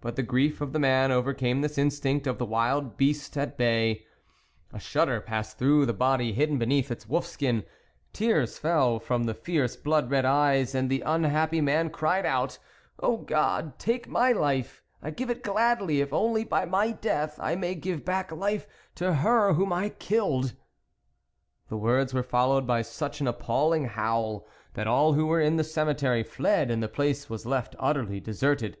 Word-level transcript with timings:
But 0.00 0.16
the 0.16 0.24
grief 0.24 0.60
of 0.60 0.72
the 0.72 0.80
man 0.80 1.12
overcame 1.12 1.60
this 1.60 1.78
instinct 1.78 2.26
of 2.26 2.38
the 2.38 2.44
wild 2.44 2.96
beast 2.96 3.36
at 3.36 3.56
bay; 3.56 4.04
a 4.72 4.80
shudder 4.80 5.20
passed 5.20 5.56
through 5.56 5.86
the 5.86 5.92
body 5.92 6.32
hidden 6.32 6.58
beneath 6.58 6.90
its 6.90 7.08
wolf 7.08 7.26
skin; 7.26 7.62
tears 8.12 8.58
fell 8.58 8.98
from 8.98 9.22
the 9.22 9.34
fierce 9.34 9.76
blood 9.76 10.10
red 10.10 10.24
eyes, 10.24 10.74
and 10.74 10.90
the 10.90 11.00
unhappy 11.02 11.60
man 11.60 11.90
cried 11.90 12.26
out:" 12.26 12.58
O 13.04 13.18
God! 13.18 13.78
take 13.78 14.08
my 14.08 14.32
life, 14.32 14.82
I 15.00 15.10
give 15.12 15.30
it 15.30 15.44
gladly, 15.44 16.00
if 16.00 16.12
only 16.12 16.42
by 16.42 16.64
my 16.64 16.90
death 16.90 17.38
I 17.40 17.54
may 17.54 17.76
give 17.76 18.04
back 18.04 18.32
life 18.32 18.66
to 18.96 19.14
her 19.14 19.52
whom 19.54 19.72
I 19.72 19.84
have 19.84 19.98
killed 20.00 20.44
1" 20.46 20.56
The 21.68 21.76
words 21.76 22.12
were 22.12 22.24
followed 22.24 22.66
by 22.66 22.82
such 22.82 23.20
an 23.20 23.28
appalling 23.28 23.84
howl, 23.84 24.44
that 24.74 24.88
all 24.88 25.12
who 25.12 25.26
were 25.28 25.40
in 25.40 25.54
the 25.54 25.62
cemetery 25.62 26.24
fled, 26.24 26.68
and 26.68 26.82
the 26.82 26.88
place 26.88 27.30
was 27.30 27.46
left 27.46 27.76
utterly 27.78 28.18
deserted. 28.18 28.76